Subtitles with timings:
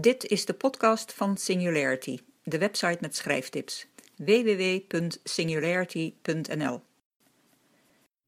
[0.00, 3.86] Dit is de podcast van Singularity, de website met schrijftips.
[4.16, 6.80] www.singularity.nl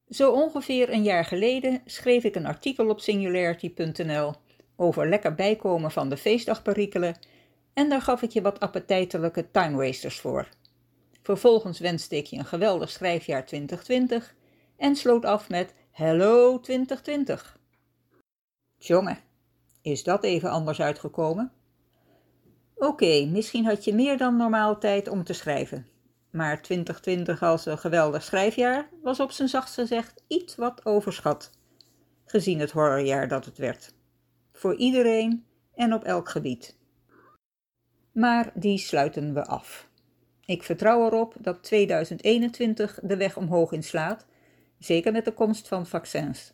[0.09, 4.33] Zo ongeveer een jaar geleden schreef ik een artikel op singularity.nl
[4.75, 7.17] over lekker bijkomen van de feestdagperikelen
[7.73, 10.47] en daar gaf ik je wat appetijtelijke time wasters voor.
[11.21, 14.35] Vervolgens wenste ik je een geweldig schrijfjaar 2020
[14.77, 17.59] en sloot af met Hello 2020.
[18.77, 19.19] Jongen,
[19.81, 21.51] is dat even anders uitgekomen?
[22.83, 25.87] Oké, misschien had je meer dan normaal tijd om te schrijven.
[26.31, 31.51] Maar 2020 als een geweldig schrijfjaar was op zijn zachtst gezegd iets wat overschat,
[32.25, 33.93] gezien het horrorjaar dat het werd.
[34.51, 35.45] Voor iedereen
[35.75, 36.77] en op elk gebied.
[38.11, 39.87] Maar die sluiten we af.
[40.45, 44.25] Ik vertrouw erop dat 2021 de weg omhoog inslaat,
[44.79, 46.53] zeker met de komst van vaccins.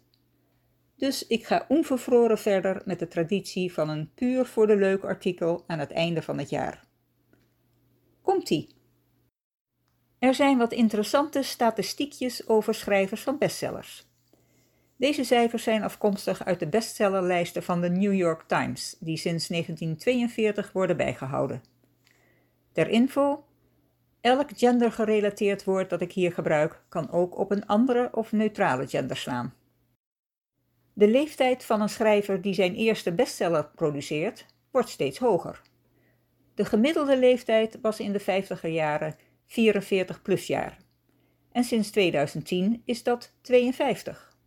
[0.98, 5.64] Dus ik ga onvervroren verder met de traditie van een puur voor de leuk artikel
[5.68, 6.86] aan het einde van het jaar.
[8.22, 8.76] Komt-ie!
[10.20, 14.06] Er zijn wat interessante statistiekjes over schrijvers van bestsellers.
[14.96, 20.72] Deze cijfers zijn afkomstig uit de bestsellerlijsten van de New York Times, die sinds 1942
[20.72, 21.64] worden bijgehouden.
[22.72, 23.46] Ter info,
[24.22, 29.18] elk gendergerelateerd woord dat ik hier gebruik kan ook op een andere of neutrale gender
[29.18, 29.54] slaan.
[30.98, 35.62] De leeftijd van een schrijver die zijn eerste bestseller produceert, wordt steeds hoger.
[36.56, 40.78] De gemiddelde leeftijd was in de 50er jaren 44 plus jaar.
[41.52, 44.38] En sinds 2010 is dat 52.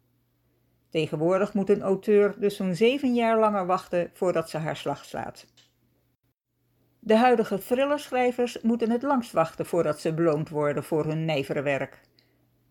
[0.89, 5.47] Tegenwoordig moet een auteur dus zo'n zeven jaar langer wachten voordat ze haar slag slaat.
[6.99, 12.01] De huidige thrillerschrijvers moeten het langst wachten voordat ze beloond worden voor hun nijvere werk.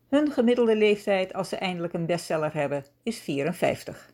[0.09, 4.13] Hun gemiddelde leeftijd als ze eindelijk een bestseller hebben is 54.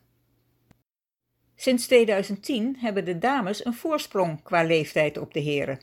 [1.54, 5.80] Sinds 2010 hebben de dames een voorsprong qua leeftijd op de heren.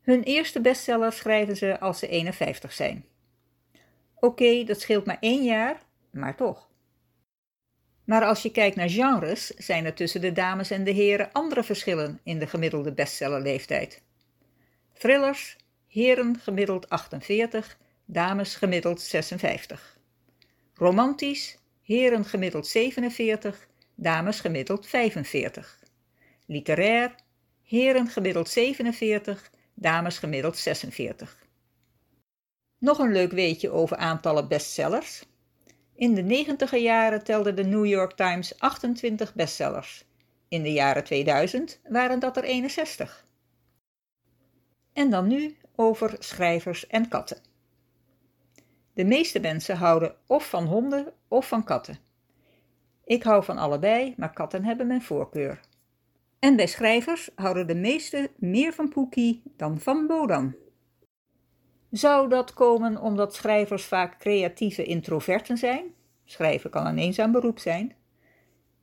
[0.00, 3.04] Hun eerste bestseller schrijven ze als ze 51 zijn.
[4.14, 6.68] Oké, dat scheelt maar één jaar, maar toch.
[8.04, 11.62] Maar als je kijkt naar genres, zijn er tussen de dames en de heren andere
[11.64, 14.02] verschillen in de gemiddelde bestsellerleeftijd.
[14.92, 15.56] Thrillers,
[15.86, 17.78] heren gemiddeld 48
[18.10, 19.98] dames gemiddeld 56.
[20.74, 25.82] Romantisch, heren gemiddeld 47, dames gemiddeld 45.
[26.46, 27.14] Literair,
[27.62, 31.46] heren gemiddeld 47, dames gemiddeld 46.
[32.78, 35.24] Nog een leuk weetje over aantallen bestsellers.
[35.94, 40.04] In de 90 jaren telde de New York Times 28 bestsellers.
[40.48, 43.26] In de jaren 2000 waren dat er 61.
[44.92, 47.47] En dan nu over schrijvers en katten.
[48.98, 51.98] De meeste mensen houden of van honden of van katten.
[53.04, 55.60] Ik hou van allebei, maar katten hebben mijn voorkeur.
[56.38, 60.54] En bij schrijvers houden de meesten meer van Poekie dan van Bodan.
[61.90, 65.84] Zou dat komen omdat schrijvers vaak creatieve introverten zijn?
[66.24, 67.94] Schrijven kan een eenzaam beroep zijn.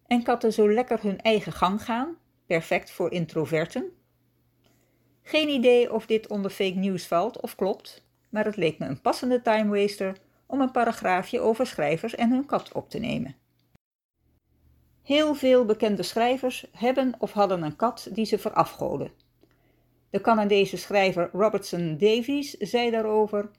[0.07, 3.91] En katten zo lekker hun eigen gang gaan, perfect voor introverten?
[5.21, 8.04] Geen idee of dit onder fake news valt of klopt,
[8.35, 12.45] maar het leek me een passende time waster om een paragraafje over schrijvers en hun
[12.45, 13.35] kat op te nemen.
[15.03, 19.11] Heel veel bekende schrijvers hebben of hadden een kat die ze verafgoden.
[20.09, 23.49] De Canadese schrijver Robertson Davies zei daarover: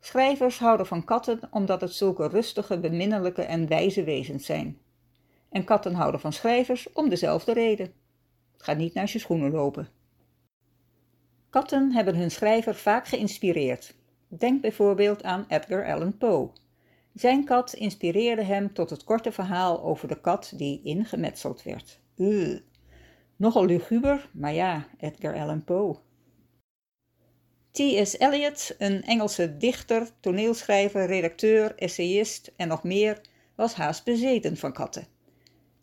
[0.00, 4.78] Schrijvers houden van katten omdat het zulke rustige, beminnelijke en wijze wezens zijn.
[5.48, 7.92] En katten houden van schrijvers om dezelfde reden.
[8.56, 9.88] Ga niet naar je schoenen lopen.
[11.50, 13.94] Katten hebben hun schrijver vaak geïnspireerd.
[14.38, 16.50] Denk bijvoorbeeld aan Edgar Allan Poe.
[17.12, 22.00] Zijn kat inspireerde hem tot het korte verhaal over de kat die ingemetseld werd.
[23.36, 25.96] Nogal luguber, maar ja, Edgar Allan Poe.
[27.70, 28.18] T.S.
[28.18, 33.20] Eliot, een Engelse dichter, toneelschrijver, redacteur, essayist en nog meer,
[33.54, 35.06] was haast bezeten van katten.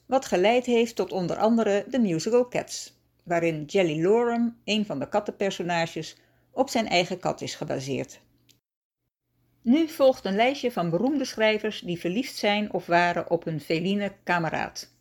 [0.06, 5.10] Wat geleid heeft tot onder andere de musical Cats, waarin Jelly Lorem, een van de
[5.10, 6.18] kattenpersonages,
[6.52, 8.22] op zijn eigen kat is gebaseerd.
[9.62, 14.14] Nu volgt een lijstje van beroemde schrijvers die verliefd zijn of waren op hun feline
[14.24, 14.94] kameraad.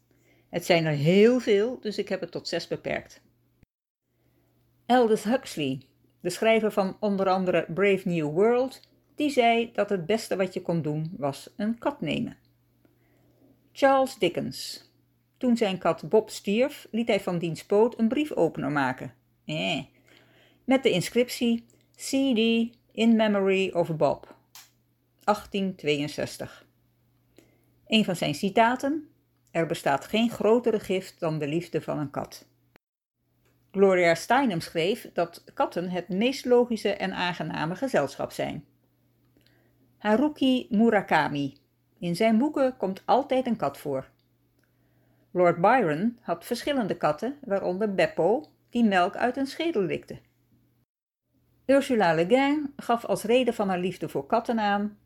[0.48, 3.22] Het zijn er heel veel, dus ik heb het tot zes beperkt.
[4.86, 5.80] Aldous Huxley,
[6.20, 8.80] de schrijver van onder andere Brave New World,
[9.14, 12.36] die zei dat het beste wat je kon doen was een kat nemen.
[13.72, 14.88] Charles Dickens.
[15.36, 19.14] Toen zijn kat Bob stierf, liet hij van diens poot een briefopener maken.
[19.44, 19.82] Eh.
[20.64, 21.64] Met de inscriptie
[21.96, 22.38] CD
[22.92, 24.38] in memory of Bob.
[25.24, 26.66] 1862.
[27.86, 29.08] Een van zijn citaten:
[29.50, 32.48] Er bestaat geen grotere gift dan de liefde van een kat.
[33.70, 38.64] Gloria Steinem schreef dat katten het meest logische en aangename gezelschap zijn.
[39.98, 41.56] Haruki Murakami.
[41.98, 44.08] In zijn boeken komt altijd een kat voor.
[45.30, 50.18] Lord Byron had verschillende katten, waaronder Beppo, die melk uit een schedel likte.
[51.66, 54.98] Ursula Le Guin gaf als reden van haar liefde voor katten aan,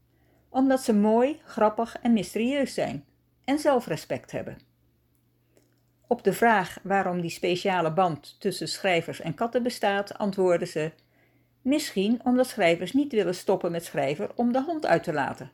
[0.54, 3.04] omdat ze mooi, grappig en mysterieus zijn
[3.44, 4.58] en zelfrespect hebben.
[6.06, 10.92] Op de vraag waarom die speciale band tussen schrijvers en katten bestaat, antwoordde ze:
[11.62, 15.50] Misschien omdat schrijvers niet willen stoppen met schrijven om de hond uit te laten.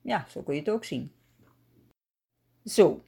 [0.00, 1.12] Ja, zo kun je het ook zien.
[2.64, 3.02] Zo,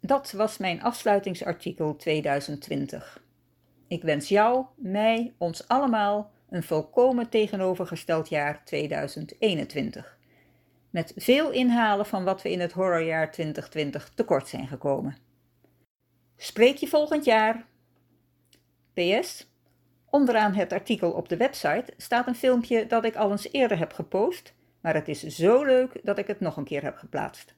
[0.00, 3.22] dat was mijn afsluitingsartikel 2020.
[3.88, 10.17] Ik wens jou, mij, ons allemaal een volkomen tegenovergesteld jaar 2021.
[10.90, 15.16] Met veel inhalen van wat we in het horrorjaar 2020 tekort zijn gekomen.
[16.36, 17.66] Spreek je volgend jaar.
[18.94, 19.46] PS.
[20.10, 23.92] Onderaan het artikel op de website staat een filmpje dat ik al eens eerder heb
[23.92, 27.54] gepost, maar het is zo leuk dat ik het nog een keer heb geplaatst.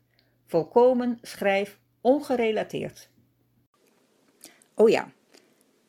[0.47, 3.09] Volkomen schrijf ongerelateerd.
[4.75, 5.11] Oh ja,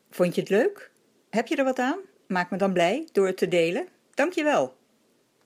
[0.10, 0.92] vond je het leuk?
[1.30, 2.00] Heb je er wat aan?
[2.28, 3.88] Maak me dan blij door het te delen.
[4.14, 4.80] Dankjewel.